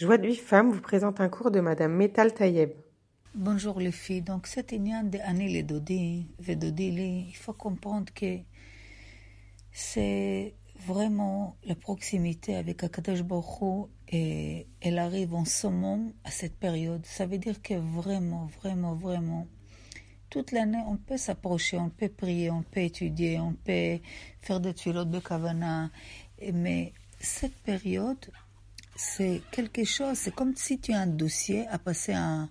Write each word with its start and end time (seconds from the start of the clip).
Joie 0.00 0.16
de 0.16 0.26
vie 0.26 0.36
femme 0.36 0.70
vous 0.70 0.80
présente 0.80 1.20
un 1.20 1.28
cours 1.28 1.50
de 1.50 1.60
Madame 1.60 1.92
Metal 1.92 2.32
Tayeb. 2.32 2.70
Bonjour 3.34 3.78
les 3.78 3.92
filles. 3.92 4.22
Donc 4.22 4.46
cet 4.46 4.72
énian 4.72 5.02
de 5.02 5.18
les 5.18 7.26
il 7.28 7.36
faut 7.36 7.52
comprendre 7.52 8.06
que 8.14 8.38
c'est 9.70 10.54
vraiment 10.86 11.58
la 11.64 11.74
proximité 11.74 12.56
avec 12.56 12.82
Akadash 12.82 13.22
Baruch 13.22 13.90
et 14.08 14.68
elle 14.80 14.98
arrive 14.98 15.34
en 15.34 15.44
summum 15.44 16.14
à 16.24 16.30
cette 16.30 16.56
période. 16.56 17.04
Ça 17.04 17.26
veut 17.26 17.36
dire 17.36 17.60
que 17.60 17.74
vraiment, 17.74 18.48
vraiment, 18.62 18.94
vraiment, 18.94 19.48
toute 20.30 20.52
l'année, 20.52 20.82
on 20.88 20.96
peut 20.96 21.18
s'approcher, 21.18 21.76
on 21.76 21.90
peut 21.90 22.08
prier, 22.08 22.50
on 22.50 22.62
peut 22.62 22.80
étudier, 22.80 23.38
on 23.38 23.52
peut 23.52 23.98
faire 24.40 24.60
des 24.60 24.72
tuilotes 24.72 25.10
de 25.10 25.18
Kavana. 25.18 25.90
Mais 26.54 26.94
cette 27.18 27.56
période, 27.56 28.30
c'est 29.00 29.40
quelque 29.50 29.84
chose, 29.84 30.18
c'est 30.18 30.34
comme 30.34 30.54
si 30.54 30.78
tu 30.78 30.92
as 30.92 31.00
un 31.00 31.06
dossier 31.06 31.66
à 31.68 31.78
passer 31.78 32.12
à 32.12 32.48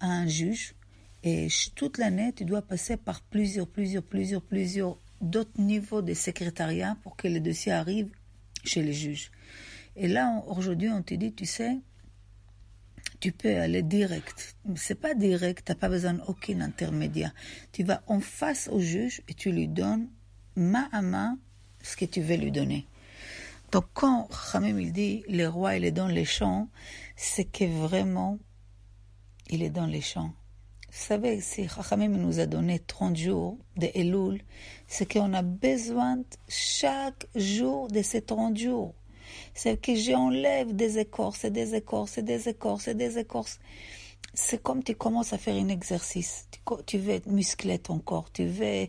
un, 0.00 0.26
juge 0.26 0.74
et 1.22 1.48
toute 1.74 1.98
l'année, 1.98 2.32
tu 2.34 2.46
dois 2.46 2.62
passer 2.62 2.96
par 2.96 3.20
plusieurs, 3.20 3.68
plusieurs, 3.68 4.02
plusieurs, 4.02 4.40
plusieurs 4.40 4.98
d'autres 5.20 5.60
niveaux 5.60 6.00
de 6.00 6.14
secrétariat 6.14 6.96
pour 7.02 7.16
que 7.16 7.28
le 7.28 7.38
dossier 7.38 7.72
arrive 7.72 8.08
chez 8.64 8.82
les 8.82 8.94
juges. 8.94 9.30
Et 9.94 10.08
là, 10.08 10.42
aujourd'hui, 10.46 10.88
on 10.88 11.02
te 11.02 11.12
dit, 11.14 11.34
tu 11.34 11.44
sais, 11.44 11.76
tu 13.20 13.32
peux 13.32 13.54
aller 13.54 13.82
direct. 13.82 14.56
C'est 14.76 14.98
pas 14.98 15.14
direct, 15.14 15.66
tu 15.66 15.72
n'as 15.72 15.76
pas 15.76 15.90
besoin 15.90 16.14
d'aucun 16.14 16.62
intermédiaire. 16.62 17.34
Tu 17.72 17.84
vas 17.84 18.02
en 18.06 18.20
face 18.20 18.68
au 18.72 18.80
juge 18.80 19.20
et 19.28 19.34
tu 19.34 19.52
lui 19.52 19.68
donnes 19.68 20.08
main 20.56 20.88
à 20.92 21.02
main 21.02 21.38
ce 21.82 21.94
que 21.94 22.06
tu 22.06 22.22
veux 22.22 22.36
lui 22.36 22.52
donner. 22.52 22.86
Donc 23.74 23.86
quand 23.92 24.28
Khamim 24.52 24.78
il 24.78 24.92
dit 24.92 25.24
le 25.26 25.48
roi 25.48 25.74
il 25.74 25.84
est 25.84 25.90
dans 25.90 26.06
les 26.06 26.24
champs, 26.24 26.68
c'est 27.16 27.44
que 27.44 27.64
vraiment 27.64 28.38
il 29.50 29.64
est 29.64 29.70
dans 29.70 29.86
les 29.86 30.00
champs. 30.00 30.30
Vous 30.92 31.00
savez, 31.08 31.40
si 31.40 31.66
Khamim 31.66 32.10
nous 32.10 32.38
a 32.38 32.46
donné 32.46 32.78
30 32.78 33.16
jours 33.16 33.58
de 33.76 33.88
Elul, 33.96 34.40
c'est 34.86 35.12
qu'on 35.12 35.34
a 35.34 35.42
besoin 35.42 36.20
chaque 36.46 37.26
jour 37.34 37.88
de 37.88 38.00
ces 38.02 38.22
30 38.22 38.56
jours. 38.56 38.94
C'est 39.54 39.80
que 39.80 39.96
j'enlève 39.96 40.72
des 40.76 41.00
écorces, 41.00 41.44
des 41.44 41.74
écorces, 41.74 42.20
des 42.20 42.48
écorces, 42.48 42.90
des 42.90 43.18
écorces. 43.18 43.58
C'est 44.32 44.62
comme 44.62 44.82
tu 44.82 44.94
commences 44.94 45.32
à 45.32 45.38
faire 45.38 45.54
un 45.54 45.68
exercice. 45.68 46.48
Tu, 46.86 46.98
veux 46.98 47.20
muscler 47.26 47.78
ton 47.78 47.98
corps, 47.98 48.32
tu 48.32 48.46
veux 48.46 48.86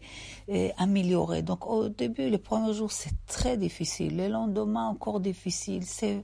euh, 0.49 0.69
améliorer. 0.77 1.41
Donc 1.41 1.67
au 1.67 1.89
début, 1.89 2.29
le 2.29 2.37
premier 2.37 2.73
jour, 2.73 2.91
c'est 2.91 3.13
très 3.27 3.57
difficile. 3.57 4.17
Le 4.17 4.27
lendemain, 4.27 4.87
encore 4.87 5.19
difficile. 5.19 5.83
C'est, 5.85 6.23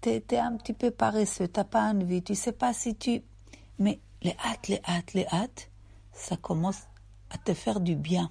t'es, 0.00 0.22
es 0.30 0.38
un 0.38 0.56
petit 0.56 0.74
peu 0.74 0.90
paresseux, 0.90 1.48
t'as 1.48 1.64
pas 1.64 1.90
envie, 1.90 2.22
tu 2.22 2.34
sais 2.34 2.52
pas 2.52 2.72
si 2.72 2.94
tu... 2.94 3.22
Mais 3.78 4.00
les 4.22 4.36
hâtes, 4.44 4.68
les 4.68 4.80
hâtes, 4.86 5.14
les 5.14 5.26
hâtes, 5.26 5.70
ça 6.12 6.36
commence 6.36 6.82
à 7.30 7.38
te 7.38 7.54
faire 7.54 7.80
du 7.80 7.96
bien. 7.96 8.30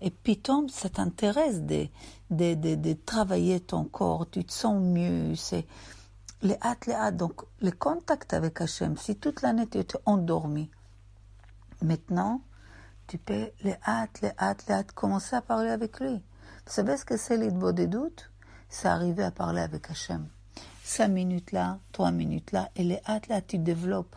Et 0.00 0.10
puis, 0.10 0.36
Tom, 0.36 0.68
ça 0.68 0.88
t'intéresse 0.88 1.62
de, 1.62 1.86
de, 2.30 2.54
de, 2.54 2.74
de, 2.74 2.92
travailler 2.92 3.60
ton 3.60 3.84
corps, 3.84 4.28
tu 4.28 4.44
te 4.44 4.52
sens 4.52 4.82
mieux. 4.82 5.36
C'est 5.36 5.64
les 6.42 6.56
hâtes, 6.60 6.86
les 6.86 6.94
hâtes. 6.94 7.16
Donc, 7.16 7.42
le 7.60 7.70
contact 7.70 8.34
avec 8.34 8.60
Hachem, 8.60 8.96
si 8.96 9.16
toute 9.16 9.42
l'année 9.42 9.66
tu 9.66 9.78
étais 9.78 9.98
endormi, 10.04 10.70
maintenant, 11.80 12.42
tu 13.06 13.18
peux 13.18 13.50
les 13.62 13.76
hâtes, 13.86 14.20
les 14.20 14.32
hâtes, 14.38 14.66
les 14.68 14.74
hâtes, 14.74 14.92
commencer 14.92 15.36
à 15.36 15.42
parler 15.42 15.70
avec 15.70 16.00
lui. 16.00 16.16
Vous 16.66 16.72
savez 16.72 16.96
ce 16.96 17.04
que 17.04 17.16
c'est 17.16 17.36
l'idbo 17.36 17.72
des 17.72 17.86
doutes? 17.86 18.30
C'est 18.68 18.88
arriver 18.88 19.22
à 19.22 19.30
parler 19.30 19.60
avec 19.60 19.90
Hachem. 19.90 20.28
Cinq 20.84 21.08
minutes 21.08 21.52
là, 21.52 21.78
trois 21.92 22.10
minutes 22.10 22.52
là, 22.52 22.70
et 22.74 22.82
les 22.82 23.00
hâtes 23.06 23.28
là, 23.28 23.40
tu 23.40 23.58
développes. 23.58 24.16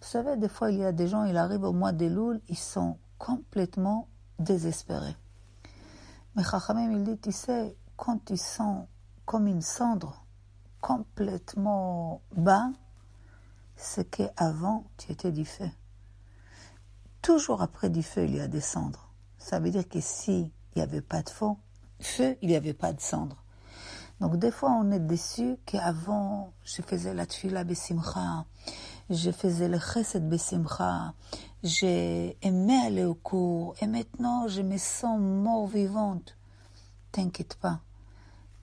Vous 0.00 0.08
savez, 0.08 0.36
des 0.36 0.48
fois, 0.48 0.70
il 0.70 0.78
y 0.78 0.84
a 0.84 0.92
des 0.92 1.06
gens, 1.06 1.24
ils 1.24 1.36
arrivent 1.36 1.64
au 1.64 1.72
mois 1.72 1.92
de 1.92 2.06
Loul, 2.06 2.40
ils 2.48 2.58
sont 2.58 2.98
complètement 3.18 4.08
désespérés. 4.38 5.16
Mais 6.34 6.42
Chachamim, 6.44 6.90
il 6.92 7.04
dit, 7.04 7.18
tu 7.18 7.30
sais, 7.30 7.76
quand 7.96 8.24
tu 8.24 8.36
sens 8.36 8.86
comme 9.26 9.46
une 9.46 9.62
cendre 9.62 10.21
complètement 10.82 12.20
bas, 12.36 12.70
c'est 13.76 14.04
qu'avant, 14.04 14.84
tu 14.98 15.12
étais 15.12 15.32
du 15.32 15.46
feu. 15.46 15.70
Toujours 17.22 17.62
après 17.62 17.88
du 17.88 18.02
feu, 18.02 18.24
il 18.24 18.34
y 18.34 18.40
a 18.40 18.48
des 18.48 18.60
cendres. 18.60 19.08
Ça 19.38 19.60
veut 19.60 19.70
dire 19.70 19.88
que 19.88 20.00
s'il 20.00 20.50
n'y 20.76 20.82
avait 20.82 21.00
pas 21.00 21.22
de 21.22 21.30
feu, 21.30 22.36
il 22.42 22.48
n'y 22.48 22.56
avait 22.56 22.74
pas 22.74 22.92
de 22.92 23.00
cendre. 23.00 23.42
Donc 24.20 24.36
des 24.36 24.50
fois, 24.50 24.70
on 24.72 24.90
est 24.90 25.00
déçu 25.00 25.56
qu'avant, 25.66 26.52
je 26.64 26.82
faisais 26.82 27.14
la 27.14 27.26
tfila 27.26 27.64
besimcha, 27.64 28.44
je 29.08 29.30
faisais 29.30 29.68
le 29.68 29.78
chesed 29.78 30.28
besimcha, 30.28 31.14
j'ai 31.62 32.36
aimé 32.42 32.76
aller 32.84 33.04
au 33.04 33.14
cours, 33.14 33.74
et 33.80 33.86
maintenant, 33.86 34.48
je 34.48 34.62
me 34.62 34.78
sens 34.78 35.18
mort 35.18 35.66
vivante. 35.66 36.36
T'inquiète 37.12 37.54
pas. 37.56 37.80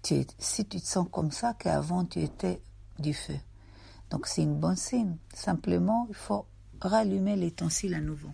Si 0.03 0.65
tu 0.65 0.79
te 0.79 0.85
sens 0.85 1.07
comme 1.11 1.31
ça, 1.31 1.53
qu'avant, 1.53 2.05
tu 2.05 2.19
étais 2.19 2.61
du 2.97 3.13
feu. 3.13 3.35
Donc 4.09 4.25
c'est 4.25 4.41
une 4.41 4.55
bonne 4.55 4.75
signe. 4.75 5.17
Simplement, 5.33 6.07
il 6.09 6.15
faut 6.15 6.45
rallumer 6.81 7.35
les 7.35 7.51
tonsils 7.51 7.93
à 7.93 7.99
nouveau. 7.99 8.29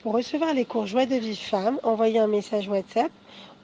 Pour 0.00 0.14
recevoir 0.14 0.54
les 0.54 0.64
cours 0.64 0.86
Joie 0.86 1.06
de 1.06 1.16
vie 1.16 1.36
femme, 1.36 1.78
envoyez 1.82 2.18
un 2.18 2.26
message 2.26 2.68
WhatsApp 2.68 3.10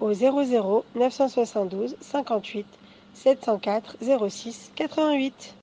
au 0.00 0.12
00 0.12 0.84
972 0.94 1.97
58 2.00 2.67
704 3.15 3.97
06 4.28 4.72
88. 4.75 5.55